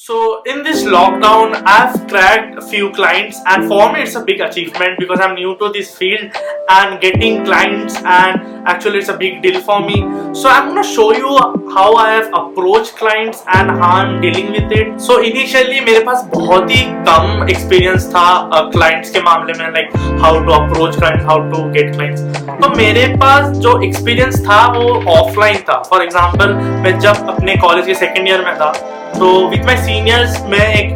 [0.00, 4.39] So in this lockdown, I've cracked a few clients, and for me, it's a big
[4.41, 6.31] achievement because I'm new to this field
[6.69, 9.97] and getting clients, and actually, it's a big deal for me.
[10.33, 11.37] So I'm gonna show you
[11.75, 14.99] how I have approached clients and how I'm dealing with it.
[14.99, 20.33] So initially, मेरे पास बहुत ही कम experience था clients के मामले में like how
[20.47, 22.23] to approach clients, how to get clients.
[22.63, 24.87] तो मेरे पास जो experience था वो
[25.17, 25.81] offline था.
[25.91, 26.55] For example,
[26.87, 28.71] मैं जब अपने college के second year में था
[29.17, 30.89] तो विथ माई सीनियर्स मैं एक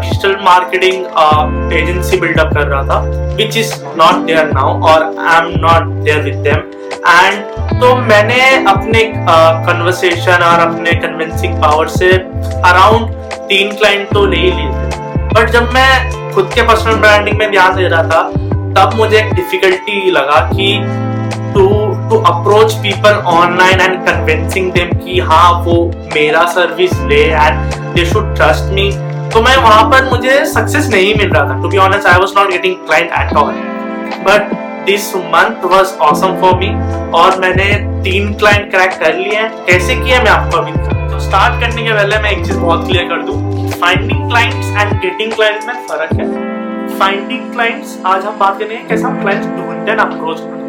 [0.00, 2.98] डिजिटल मार्केटिंग एजेंसी बिल्डअप कर रहा था
[3.36, 6.60] which is not there now और I am not there with them
[7.08, 13.10] and तो मैंने अपने कन्वर्सेशन uh, और अपने कन्विंसिंग पावर से अराउंड
[13.48, 14.98] तीन क्लाइंट तो ले ही लिए थे.
[15.34, 18.22] बट जब मैं खुद के पर्सनल ब्रांडिंग में ध्यान दे रहा था
[18.76, 20.76] तब मुझे एक डिफिकल्टी लगा कि
[21.54, 21.68] to
[22.10, 28.04] to approach people online and convincing them कि हाँ वो मेरा सर्विस ले and they
[28.04, 28.90] should trust me
[29.32, 32.32] तो मैं वहाँ पर मुझे सक्सेस नहीं मिल रहा था। To be honest I was
[32.36, 33.52] not getting client at all
[34.24, 36.68] but this month was awesome for me
[37.18, 37.64] और मैंने
[38.04, 41.92] तीन क्लाइंट क्रैक कर लिए हैं। कैसे किया मैं आपको अभी तो स्टार्ट करने के
[41.92, 46.12] पहले मैं एक चीज़ बहुत क्लियर कर दूँ। Finding clients and getting clients में फ़र्क
[46.20, 50.67] है। फाइंडिंग क्लाइंट्स आज हम बात करेंगे कैसे हम क्लाइंट्स ढूंढते हैं अप्रोच करते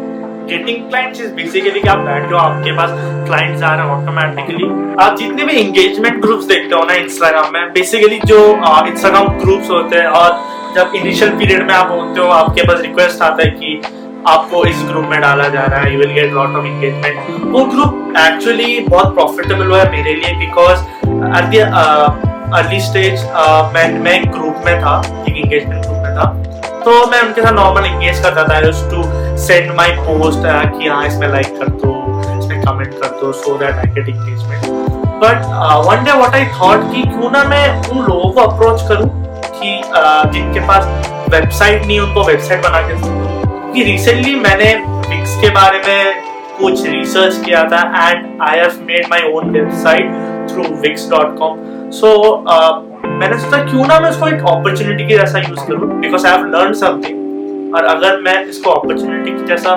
[0.50, 2.90] गेटिंग क्लाइंट्स इज़ बेसिकली आप बैठ जाओ आपके पास
[3.26, 4.68] क्लाइंट्स आ रहे हैं ऑटोमेटिकली
[5.04, 8.38] आप जितने भी एंगेजमेंट ग्रुप्स देखते हो ना इंस्टाग्राम में बेसिकली जो
[8.86, 10.38] इंस्टाग्राम ग्रुप्स होते हैं और
[10.76, 13.80] जब इनिशियल पीरियड में आप होते हो, आपके पास रिक्वेस्ट आता है कि
[14.28, 17.64] आपको इस ग्रुप में डाला जा रहा है you will get lot of engagement वो
[17.72, 20.80] ग्रुप एक्चुअली बहुत प्रॉफिटेबल हुआ है मेरे लिए बिकॉज़
[21.38, 21.54] एट
[22.54, 23.24] अर्ली स्टेज
[23.74, 24.94] मैं मैं ग्रुप में था,
[25.28, 26.24] एक एंगेजमेंट ग्रुप में था।
[26.84, 29.02] तो मैं उनके साथ नॉर्मल एंगेज करता था टू
[29.40, 31.92] सेंड माई पोस्ट कि हाँ इसमें लाइक कर दो
[32.38, 34.64] इसमें कमेंट कर दो so that I get engagement
[35.22, 35.46] but
[35.86, 39.08] one day what I thought कि क्यों ना मैं उन लोगों को अप्रोच करूँ
[39.52, 44.72] कि uh, जिनके पास वेबसाइट नहीं उनको वेबसाइट बना के दूँ। कि रिसेंटली मैंने
[45.08, 46.22] फिक्स के बारे में
[46.60, 50.12] कुछ रिसर्च किया था and I have made my own website
[50.50, 51.56] through wix.com
[51.92, 52.10] so
[53.08, 56.46] मैंने सोचा क्यों ना मैं इसको एक अपॉर्चुनिटी की जैसा यूज़ करूँ because I have
[56.46, 57.19] learn something
[57.74, 59.74] और अगर मैं इसको अपॉर्चुनिटी की जैसा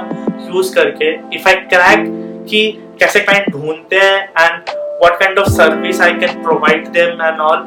[0.48, 2.06] यूज़ करके इफ़ आई क्रैक
[2.50, 2.62] कि
[3.00, 7.58] कैसे क्लाइंट ढूंढते हैं and what kind of service I can provide them and all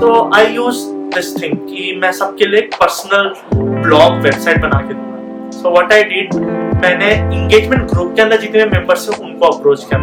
[0.00, 5.50] तो आई यूज़ दिस थिंग कि मैं सबके लिए पर्सनल ब्लॉग वेबसाइट बना के दूँगा।
[5.52, 6.34] सो व्हाट आई डिड
[6.82, 10.00] मैंने इंगेजमेंट ग्रुप के अंदर जितने मेंबर्स हैं, उनको अप्रोच किया।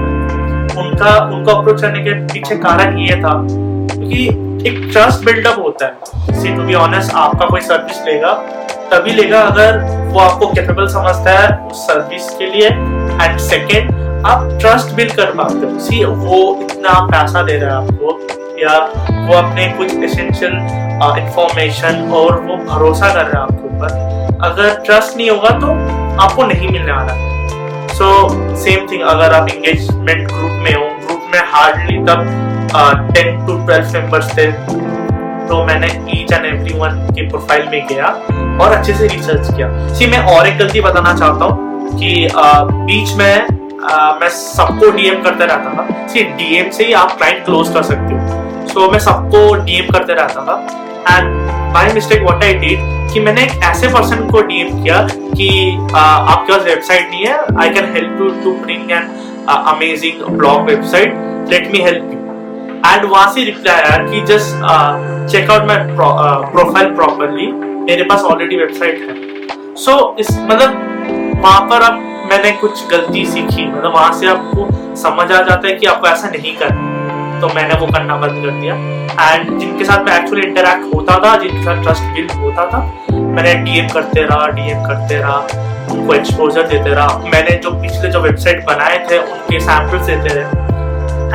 [0.82, 4.26] उनका, उनको अप्रोच करने के पीछे कारण ये था क्योंकि
[4.70, 8.32] एक ट्रस्ट बिल्डअप होता है। सी टू बी ऑनेस्ट आपका कोई सर्विस लेगा
[8.92, 9.78] तभी लेगा अगर
[10.14, 15.32] वो आपको कैपेबल समझता है उस सर्विस के लिए। एंड सेकेंड आप ट्रस्ट बिल्ड कर
[15.36, 18.08] पाते हो। सी वो इतना पैसा दे रहा है आपको
[18.60, 18.78] या
[19.28, 20.54] वो अपने कुछ एसेंशियल
[21.18, 25.68] इंफॉर्मेशन uh, और वो भरोसा कर रहा है आपके ऊपर। अगर ट्रस्ट नहीं होगा तो
[26.24, 27.14] आपको नहीं मिलने वाला।
[27.94, 32.20] सो सेम थिंग अगर आप इंगेजमेंट ग्रुप में हो ग्रुप में हार्डली तब
[33.16, 34.52] टेन टू ट्वेल्व मेंबर्स थे
[35.50, 38.08] तो मैंने ईच एंड एवरी वन के प्रोफ़ाइल में गया
[38.62, 43.14] और अच्छे से रिसर्च किया। सी मैं और एक गलती बताना चाहता हूँ कि बीच
[43.18, 43.48] में
[44.20, 48.14] मैं सबको डीएम करते रहता था। सी डीएम से ही आप क्लाइंट क्लोज कर सकते
[48.14, 50.56] हो। सो so, मैं सबको डीएम करते रहता था।
[51.10, 52.80] And by mistake what I did
[53.14, 55.50] कि मैंने एक ऐसे पर्सन को डीएम किया कि
[55.96, 59.10] आपके पास वेबसाइट नहीं है। I can help you to bring an
[59.50, 61.14] amazing blog website
[61.50, 62.25] let me help you
[62.86, 67.48] and वहाँ से रिप्लाई आया कि just check out my profile properly
[67.86, 69.16] मेरे पास ऑलरेडी वेबसाइट है.
[69.76, 71.94] सो so, इस मतलब वहाँ पर अब
[72.30, 76.30] मैंने कुछ गलती सीखी। मतलब वहाँ से आपको समझ आ जाता है कि आपको ऐसा
[76.30, 76.94] नहीं करना
[77.42, 78.76] तो मैंने वो करना बंद कर दिया।
[79.24, 82.80] एंड जिनके साथ मैं एक्चुअली इंटरेक्ट होता था जिनके साथ ट्रस्ट बिल्ड होता था
[83.12, 85.38] मैंने डीएम करते रहा डीएम करते रहा
[85.92, 90.65] उनको एक्सपोजर देते रहा। मैंने जो पिछले जो वेबसाइट बनाए थे उनके सैंपल्स देते रहे।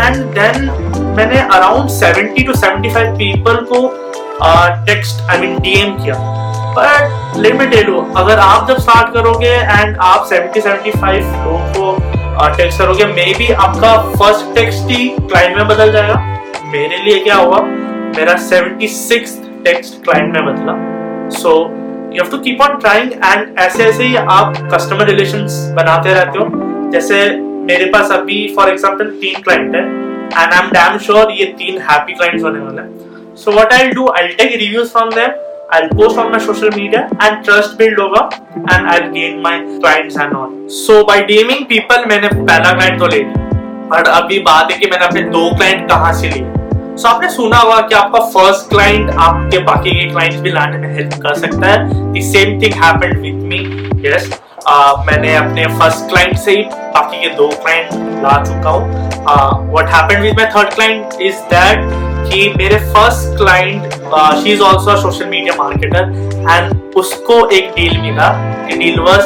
[0.00, 0.70] एंड देन
[1.16, 3.86] मैंने अराउंड 70 टू 75 पीपल को
[4.86, 6.14] टेक्स्ट आई मीन डीएम किया।
[6.76, 12.78] बट टेल यू अगर आप जब स्टार्ट करोगे एंड आप 70 75 लोगों को टेक्स्ट
[12.78, 16.14] करोगे मे बी आपका फ़र्स्ट टेक्स्ट ही क्लाइंट में बदल जाएगा।
[16.66, 17.60] मेरे लिए क्या हुआ?
[17.60, 20.74] मेरा 76 टेक्स्ट क्लाइंट में बदला।
[21.38, 21.50] So
[22.14, 26.38] you have to keep on trying and ऐसे ऐसे ही आप कस्टमर रिलेशंस बनाते रहते
[26.38, 26.48] हो।
[26.92, 27.20] जैसे
[27.70, 31.78] मेरे पास अभी फॉर एग्ज़ाम्पल तीन क्लाइंट है and I am damn sure ये तीन
[31.90, 32.82] हैप्पी क्लाइंट्स होने वाले
[33.42, 35.46] so what I do I take reviews from them
[35.76, 38.22] I'll post on my social media, and trust build होगा
[38.72, 40.56] and I'll gain my clients and all.
[40.78, 43.44] So by DMing people, मैंने पहला client तो ले लिया।
[43.92, 47.58] But अभी बात है कि मैंने अपने दो क्लाइंट कहाँ से लिए। सो आपने सुना
[47.58, 50.88] होगा कि आपका फ़र्स्ट क्लाइंट आपके बाकी के क्लाइंट्स भी लाने में
[51.18, 51.76] कर सकता है।
[55.06, 56.62] मैंने अपने फ़र्स्ट क्लाइंट से ही,
[56.94, 61.78] बाकी के दो क्लाइंट ला चुका हूँ। What happened with my third client is that
[62.30, 63.92] कि मेरे first client
[64.42, 66.02] she is also social media marketer
[66.50, 68.30] and उसको एक डील मिला।
[68.68, 69.22] Deal was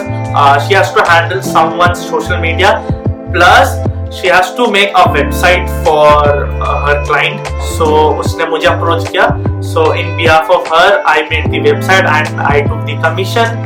[0.67, 3.79] she has to handle someone's social media plus
[4.15, 7.87] she has to make a website for uh, her client so
[8.23, 9.27] उसने मुझे approach किया
[9.73, 13.59] so in behalf of her I made the website and I took the commission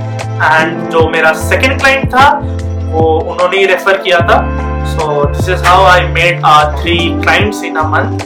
[0.53, 2.31] and जो मेरा second client था
[2.93, 4.41] वो उन्होंने ही refer किया था
[4.95, 8.25] so this is how I made uh, three clients in a month